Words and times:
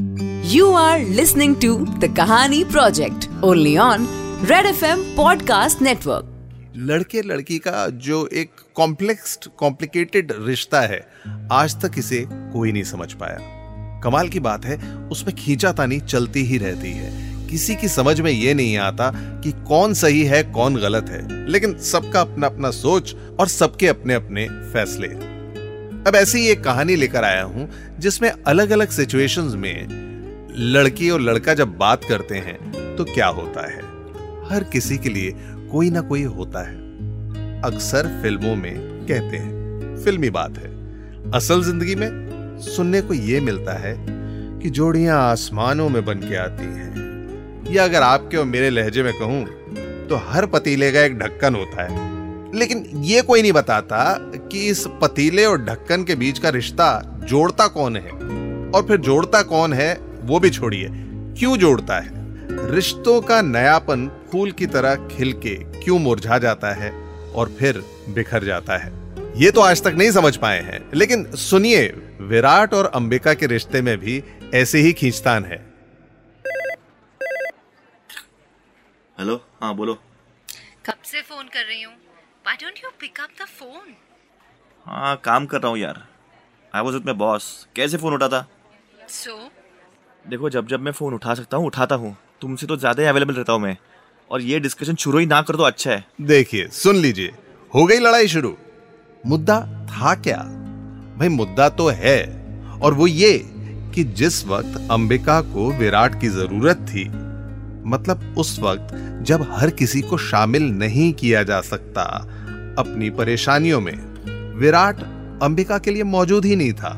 You 0.00 0.64
are 0.64 0.98
listening 1.06 1.60
to 1.60 1.70
the 1.78 2.08
Kahani 2.08 2.64
Project, 2.64 3.20
only 3.44 3.78
on 3.78 3.98
Red 4.44 4.66
FM 4.74 4.98
Podcast 5.18 5.76
Network. 5.82 6.24
लड़के 6.76 7.22
लड़की 7.22 7.58
का 7.58 7.88
जो 7.88 8.26
एक 8.26 8.50
कॉम्प्लेक्स 8.74 9.38
कॉम्प्लिकेटेड 9.58 10.32
रिश्ता 10.38 10.80
है, 10.80 11.06
आज 11.52 11.80
तक 11.80 11.92
इसे 11.98 12.26
कोई 12.30 12.72
नहीं 12.72 12.82
समझ 12.82 13.12
पाया। 13.12 13.38
कमाल 14.00 14.28
की 14.28 14.40
बात 14.40 14.64
है, 14.64 14.96
उसमें 14.96 15.36
खींचातानी 15.36 16.00
चलती 16.00 16.42
ही 16.42 16.58
रहती 16.58 16.92
है। 16.92 17.32
किसी 17.46 17.76
की 17.76 17.88
समझ 17.88 18.20
में 18.20 18.32
ये 18.32 18.54
नहीं 18.54 18.78
आता 18.78 19.10
कि 19.16 19.52
कौन 19.52 19.94
सही 19.94 20.22
है, 20.22 20.42
कौन 20.42 20.76
गलत 20.76 21.06
है। 21.08 21.48
लेकिन 21.48 21.78
सबका 21.78 22.20
अपना 22.20 22.46
अपना 22.46 22.70
सोच 22.70 23.16
और 23.40 23.48
सबके 23.48 23.86
अपने 23.86 24.14
अपने 24.14 24.48
फैसले। 24.48 25.31
अब 26.06 26.14
ऐसी 26.16 26.46
एक 26.46 26.62
कहानी 26.64 26.94
लेकर 26.96 27.24
आया 27.24 27.42
हूँ, 27.44 27.68
जिसमें 27.98 28.30
अलग 28.30 28.70
अलग 28.70 28.90
सिचुएशंस 28.90 29.54
में 29.54 29.86
लड़की 30.56 31.10
और 31.10 31.20
लड़का 31.20 31.54
जब 31.54 31.76
बात 31.78 32.04
करते 32.04 32.36
हैं 32.36 32.96
तो 32.96 33.04
क्या 33.04 33.26
होता 33.28 33.66
है? 33.66 33.82
हर 34.48 34.64
किसी 34.64 34.98
के 34.98 35.08
लिए 35.08 35.32
कोई 35.70 35.90
ना 35.90 36.00
कोई 36.00 36.22
होता 36.22 36.66
है। 36.68 37.60
अक्सर 37.64 38.06
फ़िल्मों 38.22 38.54
में 38.56 38.74
कहते 39.08 39.36
हैं, 39.36 40.02
फिल्मी 40.04 40.30
बात 40.30 40.58
है। 40.58 40.70
असल 41.32 41.62
ज़िंदगी 41.64 41.94
में 41.94 42.58
सुनने 42.66 43.00
को 43.00 43.14
यह 43.14 43.42
मिलता 43.42 43.78
है 43.78 43.94
कि 44.60 44.70
जोड़ियाँ 44.70 45.20
आसमानों 45.20 45.88
में 45.88 46.04
बन 46.04 46.18
के 46.20 46.36
आती 46.36 46.64
हैं। 46.64 47.72
या 47.72 47.84
अगर 47.84 48.02
आपके 48.02 48.36
और 48.36 48.44
मेरे 48.44 48.70
लहजे 48.70 49.02
में 49.02 49.12
कहूँ 49.12 49.44
तो 50.08 50.16
हर 50.24 50.46
पतीले 50.46 50.90
का 50.92 51.00
एक 51.00 51.18
ढक्कन 51.18 51.54
होता 51.54 51.82
है। 51.82 52.10
लेकिन 52.54 52.84
ये 53.04 53.22
कोई 53.22 53.42
नहीं 53.42 53.52
बताता 53.52 54.14
कि 54.48 54.66
इस 54.68 54.84
पतीले 55.02 55.44
और 55.44 55.64
ढक्कन 55.64 56.04
के 56.04 56.14
बीच 56.14 56.38
का 56.38 56.48
रिश्ता 56.48 56.88
जोड़ता 57.24 57.66
कौन 57.68 57.96
है? 57.96 58.10
और 58.70 58.86
फिर 58.88 58.96
जोड़ता 58.96 59.42
कौन 59.42 59.72
है 59.72 59.94
वो 60.22 60.40
भी 60.40 60.50
छोड़िए। 60.50 60.88
क्यों 61.38 61.56
जोड़ता 61.56 61.98
है? 62.00 62.10
रिश्तों 62.70 63.20
का 63.20 63.40
नयापन 63.42 64.08
फूल 64.32 64.52
की 64.52 64.66
तरह 64.66 65.08
खिल 65.08 65.32
के 65.32 65.54
क्यों 65.82 65.98
मुरझा 65.98 66.38
जाता 66.38 66.72
है 66.74 66.90
और 67.34 67.54
फिर 67.58 67.82
बिखर 68.08 68.44
जाता 68.44 68.76
है? 68.76 68.92
ये 69.36 69.50
तो 69.50 69.60
आज 69.60 69.82
तक 69.82 69.94
नहीं 69.98 70.10
समझ 70.10 70.36
पाए 70.36 70.60
हैं 70.60 70.80
लेकिन 70.94 71.24
सुनिए 71.40 71.86
विराट 72.20 72.74
और 72.74 72.86
अंबिका 72.94 73.34
के 73.34 73.46
रिश्ते 73.46 73.82
में 73.82 73.96
भी 73.98 74.22
ऐसे 74.54 74.78
ही 74.78 74.92
खींचतान 74.92 75.44
है। 75.44 75.56
हेलो 79.18 79.40
हाँ 79.62 79.74
बोलो। 79.76 79.94
कब 80.86 81.02
से 81.04 81.20
फ़ोन 81.20 81.44
कर 81.44 81.64
रही 81.66 81.82
हूँ? 81.82 81.94
Why 82.46 82.56
don't 82.56 82.80
you 82.82 82.90
pick 83.00 83.18
up 83.22 83.34
the 83.40 83.46
phone? 83.46 83.90
हाँ 84.86 85.16
काम 85.24 85.46
कर 85.46 85.60
रहा 85.60 85.70
हूँ 85.70 85.78
यार। 85.78 86.02
I 86.74 86.82
was 86.82 86.94
with 86.94 87.04
my 87.06 87.14
boss 87.14 87.44
कैसे 87.76 87.96
फ़ोन 87.96 88.14
उठाता? 88.14 88.46
So, 89.10 89.34
देखो 90.28 90.50
जब 90.50 90.66
जब 90.66 90.80
मैं 90.80 90.92
फ़ोन 90.92 91.14
उठा 91.14 91.34
सकता 91.34 91.56
हूँ 91.56 91.66
उठाता 91.66 91.94
हूँ। 91.94 92.16
तुमसे 92.40 92.66
तो 92.66 92.76
ज़्यादा 92.76 93.02
ही 93.02 93.08
अवेलेबल 93.08 93.34
रहता 93.34 93.52
हूँ 93.52 93.60
मैं। 93.60 93.76
और 94.30 94.40
ये 94.40 94.60
डिस्कशन 94.60 94.94
शुरू 94.94 95.18
ही 95.18 95.26
ना 95.26 95.42
कर 95.42 95.56
दो 95.56 95.62
अच्छा 95.62 95.90
है। 95.90 96.04
देखिए 96.20 96.68
सुन 96.68 96.96
लीजिए। 96.96 97.34
हो 97.74 97.86
गई 97.86 97.98
लड़ाई 97.98 98.28
शुरू। 98.28 98.56
मुद्दा 99.26 99.60
था 99.90 100.14
क्या? 100.14 100.38
भाई 101.18 101.28
मुद्दा 101.28 101.68
तो 101.68 101.88
है। 101.88 102.20
और 102.82 102.94
वो 102.94 103.06
ये 103.06 103.38
कि 103.94 104.04
जिस 104.04 104.44
वक्त 104.46 104.88
अंबिका 104.90 105.40
को 105.40 105.72
विराट 105.72 106.20
की 106.20 106.28
ज़रूरत 106.28 106.76
थी 106.76 107.04
मतलब 107.84 108.34
उस 108.38 108.58
वक्त 108.60 108.94
जब 109.22 109.46
हर 109.50 109.70
किसी 109.70 110.00
को 110.00 110.18
शामिल 110.18 110.62
नहीं 110.62 111.12
किया 111.12 111.42
जा 111.42 111.60
सकता, 111.60 112.02
अपनी 112.78 113.10
परेशानियों 113.10 113.80
में, 113.80 113.96
विराट 114.58 115.02
अंबिका 115.42 115.78
के 115.78 115.90
लिए 115.90 116.02
मौजूद 116.02 116.44
ही 116.44 116.56
नहीं 116.56 116.72
था। 116.72 116.90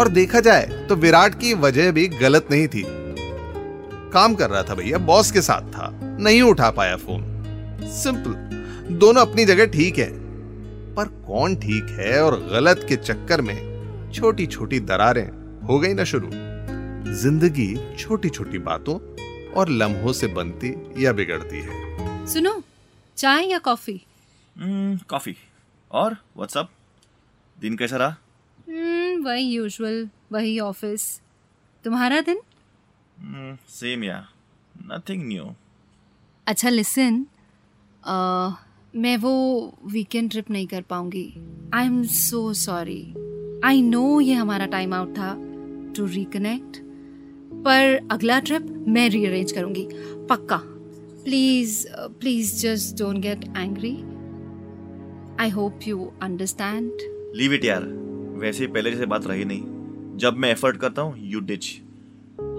और 0.00 0.08
देखा 0.08 0.40
जाए 0.40 0.86
तो 0.88 0.96
विराट 0.96 1.34
की 1.34 1.54
वजह 1.54 1.90
भी 1.90 2.06
गलत 2.08 2.48
नहीं 2.50 2.68
थी। 2.68 2.84
काम 4.12 4.34
कर 4.34 4.50
रहा 4.50 4.62
था 4.62 4.74
भैया, 4.74 4.98
बॉस 4.98 5.30
के 5.30 5.42
साथ 5.42 5.72
था, 5.72 5.90
नहीं 6.20 6.42
उठा 6.42 6.70
पाया 6.70 6.96
फ़ोन। 6.96 7.24
सिंपल, 7.92 8.94
दोनों 8.96 9.20
अपनी 9.20 9.44
जगह 9.44 9.66
ठीक 9.66 9.98
है। 9.98 10.10
पर 10.94 11.08
कौन 11.26 11.54
ठीक 11.56 11.96
है 12.00 12.22
और 12.22 12.36
गलत 12.52 12.86
के 12.88 12.96
चक्कर 12.96 13.40
में 13.40 14.10
छोटी 14.14 14.46
छोटी 14.46 14.80
दरारें 14.80 15.28
हो 15.66 15.78
गई 15.78 15.94
ना 15.94 16.04
शुरू? 16.04 16.30
ज़िंदगी 17.12 17.74
छोटी 17.98 18.28
छोटी 18.28 18.58
बातों 18.58 18.98
और 19.56 19.68
लम्हों 19.68 20.12
से 20.12 20.26
बनती 20.26 21.04
या 21.04 21.12
बिगड़ती 21.12 21.60
है। 21.60 22.26
सुनो 22.26 22.62
चाय 23.16 23.46
या 23.46 23.58
कॉफ़ी? 23.58 24.00
कॉफ़ी। 25.08 25.32
हम्म, 25.32 25.90
और 25.90 26.16
व्हाट्सअप 26.36 26.70
दिन 27.60 27.76
कैसा 27.76 27.96
रहा? 27.96 28.16
hmm, 28.68 29.24
वही 29.26 29.42
यूजुअल 29.42 30.08
वही 30.32 30.58
ऑफ़िस 30.60 31.20
तुम्हारा 31.84 32.20
दिन? 32.20 32.40
सेम 33.68 34.04
या 34.04 34.28
नथिंग 34.76 35.28
न्यू 35.28 35.54
अच्छा 36.46 36.68
लिसन 36.68 37.26
मैं 38.96 39.16
वो 39.16 39.32
वीकेंड 39.84 40.30
ट्रिप 40.30 40.50
नहीं 40.50 40.66
कर 40.66 40.82
पाऊँगी। 40.82 41.34
I 41.74 41.86
am 41.86 42.02
so 42.04 42.54
sorry 42.54 43.02
I 43.64 43.82
know 43.82 44.20
ये 44.20 44.34
हमारा 44.34 44.66
टाइम 44.66 44.94
आउट 44.94 45.10
था 45.18 45.34
टू 45.96 46.06
रिकनेक्ट 46.06 46.91
पर 47.64 48.08
अगला 48.10 48.38
ट्रिप 48.40 48.66
मैं 48.88 49.08
रीअरेंज 49.10 49.52
करूँगी। 49.52 49.86
पक्का। 50.30 50.60
Please 51.24 51.86
please 52.20 52.54
just 52.62 52.96
don't 52.98 53.18
get 53.18 53.44
angry 53.56 53.92
I 55.40 55.50
hope 55.50 55.78
you 55.86 56.10
understand 56.22 56.90
leave 57.36 57.52
it 57.54 57.64
यार। 57.64 57.84
वैसे 58.40 58.66
पहले 58.66 58.90
जैसे 58.90 59.06
बात 59.06 59.26
रही 59.26 59.44
नहीं। 59.44 60.18
जब 60.18 60.36
मैं 60.36 60.50
एफर्ट 60.50 60.76
करता 60.76 61.02
हूँ 61.02 61.14
यू 61.18 61.40
डिच 61.40 61.66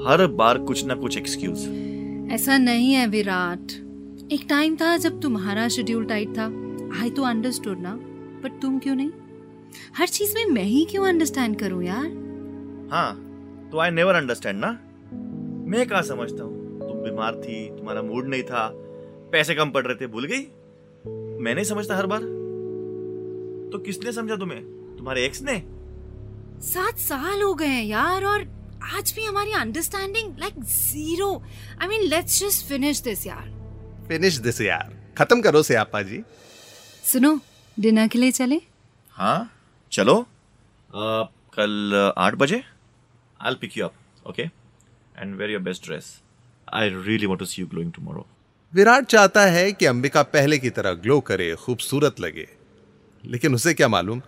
हर 0.08 0.26
बार 0.38 0.58
कुछ 0.58 0.86
ना 0.86 0.96
कुछ 0.96 1.18
एक्सक्यूज 1.18 1.68
ऐसा 2.34 2.58
नहीं 2.58 2.94
है 2.94 3.08
विराट। 3.08 3.72
एक 4.32 4.46
टाइम 4.50 4.76
था 4.76 4.96
जब 4.98 5.20
तुम्हारा 5.22 5.68
शेड्यूल 5.68 6.06
टाइट 6.06 6.38
था। 6.38 6.46
आई 7.02 7.10
तो 7.10 7.24
अंडरस्टूड 7.24 7.80
ना। 7.80 7.94
बट 8.44 8.62
तुम 8.62 8.80
क्यों 8.80 8.96
नहीं? 8.96 9.12
हर 9.98 10.08
चीज़ 10.08 10.34
में 10.36 10.46
मैं 10.46 10.64
ही 10.64 10.86
क्यों 10.86 11.06
अंडरस्टैंड 11.08 11.60
करूँ 11.60 11.84
यार? 11.84 12.06
हाँ 12.92 13.70
तो 13.72 13.80
आई 13.80 13.92
नेवर 13.92 14.16
अंडरस्टैंड 14.16 14.60
ना। 14.60 14.78
मैं 15.74 15.88
कहा 15.88 16.02
समझता 16.02 16.44
हूँ? 16.44 16.80
तुम 16.80 16.98
बीमार 17.04 17.36
थी 17.36 17.70
तुम्हारा 17.70 18.02
मूड 18.02 18.28
नहीं 18.28 18.44
था 18.44 18.70
पैसे 19.32 19.56
कम 19.56 19.70
पड़ 19.72 19.86
रहे 19.86 19.96
थे 19.96 20.08
भूल 20.08 20.26
गई? 20.26 20.42
मैं 21.44 21.54
नहीं 21.56 21.66
समझता 21.66 21.96
हर 21.98 22.06
बार। 22.06 22.22
तो 23.72 23.78
किसने 23.78 24.12
समझा 24.12 24.36
तुम्हें? 24.36 24.62
तुम्हारे 24.98 25.26
एक्स 25.26 25.42
ने? 25.42 25.62
सात 26.68 26.98
साल 26.98 27.42
हो 27.42 27.54
गए 27.54 27.66
हैं 27.66 27.84
यार 27.84 28.24
और 28.24 28.42
आज 28.96 29.14
भी 29.16 29.26
हमारी 29.26 29.52
understanding 29.52 30.38
like 30.40 30.64
zero 30.64 31.44
I 31.82 31.88
mean 31.88 32.02
let's 32.02 32.40
just 32.40 32.66
finish 32.68 33.02
this 33.02 33.28
यार. 33.28 33.50
फिनिश 34.08 34.38
दिस 34.38 34.62
यार। 34.62 34.94
खत्म 35.18 35.42
करो 35.42 35.64
से 35.64 35.76
आपा 35.76 36.02
जी। 36.02 36.22
सुनो 37.04 37.40
डिनर 37.80 38.08
के 38.08 38.20
लिए 38.20 38.32
चले? 38.32 38.62
हाँ 39.10 39.52
चलो। 39.92 40.16
अ, 40.20 41.24
कल 41.58 42.14
आठ 42.18 42.36
बजे? 42.36 42.64
I 43.42 43.56
pick 43.56 43.78
you 43.78 43.86
up 43.86 43.94
okay 44.30 44.63
and 45.20 45.36
wear 45.36 45.52
your 45.52 45.62
best 45.62 45.86
dress 45.86 46.22
I 46.74 46.90
really 46.90 47.26
want 47.26 47.40
to 47.40 47.46
see 47.46 47.62
you 47.62 47.68
glowing 47.68 47.92
tomorrow 47.92 48.26
Virat 48.74 49.06
चाहता 49.06 49.42
है 49.46 49.72
कि 49.72 49.86
अंबिका 49.86 50.24
पहले 50.24 50.58
की 50.58 50.70
तरह 50.70 50.94
ग्लो 50.94 51.20
करे 51.20 51.56
खूबसूरत 51.56 52.20
लगे। 52.20 52.48
लेकिन 53.24 53.56
उसे 53.56 53.74
क्या 53.74 53.88
मालूम 53.88 54.22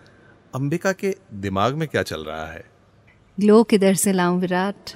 अंबिका 0.55 0.91
के 0.91 1.15
दिमाग 1.33 1.75
में 1.75 1.87
क्या 1.87 2.03
चल 2.03 2.23
रहा 2.23 2.45
है? 2.45 2.63
ग्लो 3.39 3.63
किधर 3.63 3.93
से 3.93 4.13
लाऊं 4.13 4.39
विराट? 4.39 4.93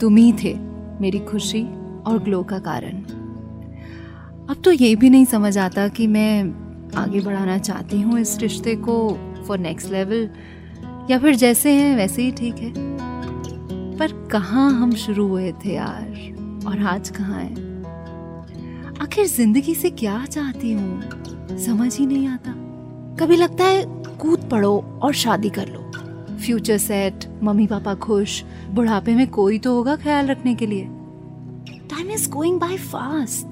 तुम 0.00 0.16
ही 0.16 0.32
थे 0.32 0.54
मेरी 1.00 1.18
खुशी 1.18 1.62
और 2.02 2.18
ग्लो 2.18 2.42
का 2.42 2.58
कारण। 2.58 3.02
अब 4.50 4.62
तो 4.64 4.72
ये 4.72 4.94
भी 4.96 5.10
नहीं 5.10 5.24
समझ 5.24 5.58
आता 5.58 5.88
कि 5.88 6.06
मैं 6.06 6.42
आगे 6.96 7.20
बढ़ाना 7.20 7.58
चाहती 7.58 8.00
हूँ 8.00 8.20
इस 8.20 8.38
रिश्ते 8.38 8.74
को 8.76 8.96
फॉर 9.48 9.58
नेक्स्ट 9.58 9.90
लेवल 9.90 10.28
या 11.10 11.18
फिर 11.18 11.34
जैसे 11.34 11.72
हैं 11.72 11.96
वैसे 11.96 12.22
ही 12.22 12.32
ठीक 12.32 12.54
है। 12.54 12.72
पर 14.02 14.12
कहाँ 14.28 14.70
हम 14.72 14.92
शुरू 14.92 15.26
हुए 15.28 15.52
थे 15.52 15.74
यार? 15.74 16.64
और 16.66 16.78
आज 16.78 17.08
कहाँ 17.08 17.40
है? 17.40 17.52
आखिर 19.02 19.26
ज़िंदगी 19.26 19.74
से 19.74 19.90
क्या 19.90 20.24
चाहती 20.26 20.72
हूँ? 20.72 21.58
समझ 21.58 21.98
ही 21.98 22.06
नहीं 22.06 22.26
आता। 22.28 22.52
कभी 23.20 23.36
लगता 23.36 23.64
है 23.64 23.84
कूद 24.16 24.48
पड़ो 24.50 24.98
और 25.02 25.12
शादी 25.12 25.50
कर 25.50 25.68
लो। 25.68 25.80
फ्यूचर 26.36 26.78
सेट 26.78 27.26
मम्मी 27.42 27.66
पापा 27.66 27.94
खुश, 27.94 28.44
बुढ़ापे 28.70 29.14
में 29.14 29.26
कोई 29.30 29.58
तो 29.58 29.74
होगा 29.74 29.96
ख्याल 29.96 30.26
रखने 30.26 30.54
के 30.54 30.66
लिए। 30.66 30.84
Time 31.90 32.10
is 32.10 32.30
going 32.30 32.60
by 32.60 32.76
fast 32.76 33.46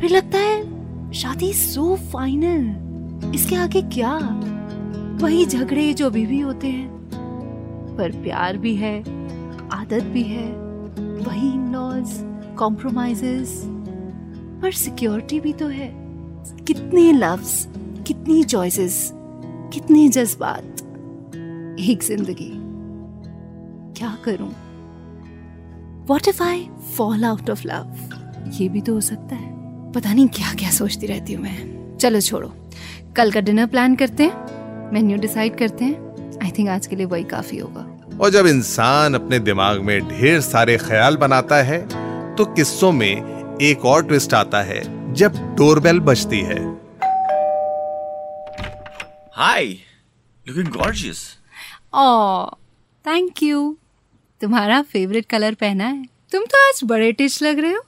फिर 0.00 0.10
लगता 0.10 0.38
है 0.38 1.12
शादी 1.12 1.52
सो 1.52 1.96
फाइनल 1.96 3.32
इसके 3.34 3.56
आगे 3.56 3.82
क्या? 3.82 4.18
वही 5.22 5.46
झगड़े 5.46 5.92
जो 5.94 6.06
अभी 6.06 6.26
भी 6.26 6.40
होते 6.40 6.68
हैं। 6.68 6.90
पर 7.98 8.10
प्यार 8.10 8.56
भी 8.56 8.76
है। 8.76 9.21
आदत 9.72 10.02
भी 10.02 10.22
है। 10.22 10.46
वही 11.26 11.50
लॉज 11.72 12.10
कॉम्प्रोमाइजेस 12.58 13.62
पर 14.62 14.72
सिक्योरिटी 14.72 15.40
भी 15.40 15.52
तो 15.52 15.66
है। 15.66 15.90
कितने 16.66 17.12
लव्स 17.12 17.68
कितनी 18.06 18.42
चॉइसेस 18.44 19.10
कितने 19.72 20.08
जज्बात। 20.08 20.82
एक 21.80 22.02
ज़िंदगी। 22.02 22.50
क्या 23.96 24.16
करूँ? 24.24 24.50
What 26.06 26.28
if 26.28 26.42
I 26.42 26.68
fall 26.96 27.24
out 27.24 27.50
of 27.50 27.66
love 27.66 28.50
ये 28.52 28.68
भी 28.68 28.80
तो 28.80 28.94
हो 28.94 29.00
सकता 29.00 29.36
है। 29.36 29.92
पता 29.92 30.12
नहीं 30.12 30.28
क्या 30.28 30.54
क्या 30.54 30.70
सोचती 30.70 31.06
रहती 31.06 31.32
हूँ 31.32 31.42
मैं। 31.42 31.96
चलो 31.96 32.20
छोड़ो। 32.20 32.52
कल 33.16 33.32
का 33.32 33.40
डिनर 33.40 33.66
प्लान 33.66 33.96
करते 33.96 34.24
हैं। 34.24 34.90
मेन्यू 34.92 35.18
डिसाइड 35.18 35.56
करते 35.56 35.84
हैं। 35.84 36.40
आई 36.44 36.50
थिंक 36.50 36.68
आज 36.68 36.86
के 36.86 36.96
लिए 36.96 37.06
वही 37.06 37.24
काफ़ी 37.24 37.58
होगा। 37.58 37.86
और 38.22 38.30
जब 38.30 38.46
इंसान 38.46 39.14
अपने 39.14 39.38
दिमाग 39.38 39.80
में 39.80 40.08
ढेर 40.08 40.40
सारे 40.40 40.76
ख्याल 40.78 41.16
बनाता 41.16 41.56
है 41.62 41.78
तो 42.36 42.44
किस्सों 42.54 42.90
में 42.92 43.58
एक 43.62 43.84
और 43.84 44.04
ट्विस्ट 44.06 44.34
आता 44.34 44.60
है 44.62 44.82
जब 45.14 45.36
डोरबेल 45.56 45.98
बजती 46.00 46.40
है। 46.40 46.58
Hi 49.36 49.64
looking 50.46 50.68
gorgeous 50.68 51.24
oh 51.94 52.46
thank 53.04 53.42
you 53.42 53.76
तुम्हारा 54.40 54.80
फेवरेट 54.82 55.26
कलर 55.26 55.54
पहना 55.54 55.84
है। 55.84 56.04
तुम 56.32 56.44
तो 56.44 56.58
आज 56.68 56.80
बड़े 56.84 57.10
टिच 57.12 57.42
लग 57.42 57.58
रहे 57.58 57.72
हो। 57.72 57.82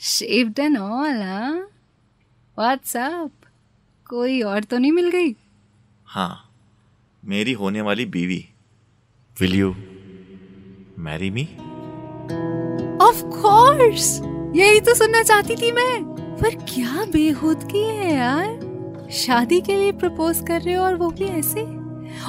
शेव्ड 0.00 0.58
एंड 0.58 0.78
ऑल 0.78 1.22
हाँ? 1.22 1.52
व्हाट्सअप 2.58 3.30
कोई 4.06 4.40
और 4.42 4.64
तो 4.64 4.78
नहीं 4.78 4.92
मिल 4.92 5.10
गई? 5.10 5.34
हाँ 6.06 6.50
मेरी 7.22 7.52
होने 7.52 7.80
वाली 7.80 8.06
बीवी। 8.06 8.44
Will 9.40 9.54
you 9.54 9.74
marry 10.98 11.30
me 11.30 11.42
of 13.02 13.22
course 13.22 14.20
यही 14.56 14.80
तो 14.80 14.94
सुनना 14.94 15.22
चाहती 15.22 15.56
थी 15.56 15.72
मैं। 15.72 16.02
पर 16.40 16.54
क्या 16.54 17.04
बेहूदगी 17.04 17.82
है 17.82 18.14
यार। 18.14 19.08
शादी 19.12 19.60
के 19.60 19.76
लिए 19.76 19.92
प्रपोज 19.92 20.44
कर 20.48 20.62
रहे 20.62 20.74
हो 20.74 20.84
और 20.84 20.94
वो 20.94 21.10
भी 21.10 21.24
ऐसे? 21.24 21.62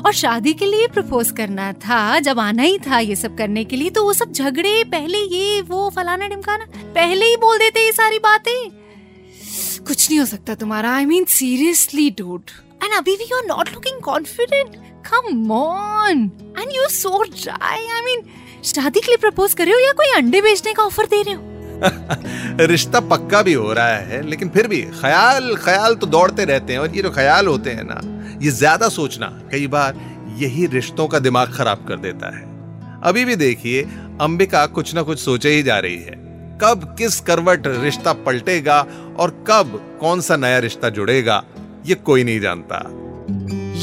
और 0.01 0.13
शादी 0.13 0.53
के 0.53 0.65
लिए 0.65 0.87
प्रपोज 0.87 1.31
करना 1.31 1.71
था, 1.73 2.19
जब 2.19 2.39
आना 2.39 2.63
ही 2.63 2.77
था 2.79 2.99
ये 2.99 3.15
सब 3.15 3.37
करने 3.37 3.63
के 3.63 3.75
लिए 3.75 3.89
तो 3.89 4.03
वो 4.03 4.13
सब 4.13 4.31
झगड़े, 4.31 4.83
पहले 4.83 5.17
ये, 5.17 5.61
वो 5.61 5.89
फलाना 5.89 6.27
ढिमकाना, 6.27 6.65
पहले 6.95 7.25
ही 7.25 7.37
बोल 7.37 7.57
देते 7.57 7.85
ये 7.85 7.91
सारी 7.91 8.19
बातें। 8.19 8.69
कुछ 9.87 10.09
नहीं 10.09 10.19
हो 10.19 10.25
सकता 10.25 10.55
तुम्हारा। 10.55 10.95
आई 10.95 11.05
मीन 11.05 11.25
सीरियसली 11.25 12.09
डूड 12.09 12.51
भी 12.81 13.13
you 13.13 13.37
are 13.37 13.45
not 13.45 13.69
looking 13.73 14.01
confident 14.01 14.75
come 15.05 15.51
on 15.51 16.31
and 16.59 16.71
you 16.75 16.87
so 16.89 17.23
dry 17.23 17.87
I 17.87 18.01
mean 18.01 18.23
शादी 18.63 18.99
के 18.99 19.07
लिए 19.07 19.17
प्रपोज 19.17 19.53
कर 19.53 19.65
रहे 19.65 19.73
हो 19.73 19.79
या 19.79 19.91
कोई 19.91 20.07
अंडे 20.07 20.41
बेचने 20.41 20.73
का 20.73 20.83
ऑफ़र 20.83 21.05
दे 21.05 21.21
रहे 21.21 21.33
हो? 21.33 21.41
रिश्ता 22.67 22.99
पक्का 22.99 23.41
भी 23.41 23.53
हो 23.53 23.73
रहा 23.73 23.87
है, 23.87 24.21
लेकिन 24.29 24.49
फिर 24.49 24.67
भी 24.67 24.81
ख्याल 24.81 25.55
ख्याल 25.55 25.95
तो 25.95 26.07
दौड़ते 26.07 26.45
रहते 26.45 26.73
हैं 26.73 26.79
और 26.79 26.95
ये 26.95 27.01
जो 27.01 27.11
ख्याल 27.11 27.47
होते 27.47 27.69
हैं 27.69 27.83
ना, 27.83 27.99
ये 28.41 28.51
ज़्यादा 28.51 28.89
सोचना 28.89 29.27
कई 29.51 29.67
बार 29.67 29.95
यही 30.37 30.65
रिश्तों 30.65 31.07
का 31.07 31.19
दिमाग 31.19 31.53
खराब 31.53 31.85
कर 31.87 31.97
देता 31.97 32.37
है। 32.37 32.45
अभी 33.03 33.25
भी 33.25 33.35
देखिए, 33.35 33.83
अंबिका 34.21 34.65
कुछ 34.65 34.93
ना 34.95 35.01
कुछ 35.01 35.19
सोचे 35.19 35.49
ही 35.49 35.63
जा 35.63 35.79
रही 35.79 35.97
है। 35.97 36.15
कब 36.61 36.95
किस 36.99 37.19
करवट 37.19 37.67
रिश्ता 37.67 38.13
पलटेगा 38.13 38.79
और 39.19 39.31
कब 39.47 39.97
कौन 40.01 40.21
सा 40.21 40.35
नया 40.35 40.59
रिश्ता 40.59 40.89
जुड़ेगा 40.89 41.43
ये 41.87 41.95
कोई 41.95 42.23
नहीं 42.23 42.39
जानता। 42.39 42.79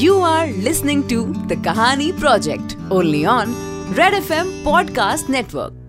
You 0.00 0.20
are 0.20 0.48
listening 0.48 1.02
to 1.02 1.24
the 1.24 1.62
Kahani 1.64 2.12
project 2.12 2.76
only 2.92 3.24
on 3.24 3.54
Red 3.98 4.14
F 4.14 4.32
M 4.32 4.50
podcast 4.64 5.30
network 5.30 5.83